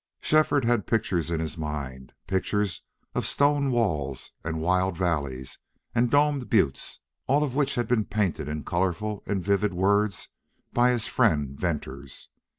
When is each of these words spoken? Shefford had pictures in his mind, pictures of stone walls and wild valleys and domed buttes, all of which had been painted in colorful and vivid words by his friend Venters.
Shefford 0.19 0.65
had 0.65 0.87
pictures 0.87 1.29
in 1.29 1.39
his 1.39 1.59
mind, 1.59 2.11
pictures 2.25 2.81
of 3.13 3.23
stone 3.27 3.69
walls 3.69 4.31
and 4.43 4.59
wild 4.59 4.97
valleys 4.97 5.59
and 5.93 6.09
domed 6.09 6.49
buttes, 6.49 7.01
all 7.27 7.43
of 7.43 7.55
which 7.55 7.75
had 7.75 7.87
been 7.87 8.05
painted 8.05 8.47
in 8.47 8.63
colorful 8.63 9.21
and 9.27 9.43
vivid 9.43 9.75
words 9.75 10.29
by 10.73 10.89
his 10.89 11.05
friend 11.07 11.51
Venters. 11.55 12.29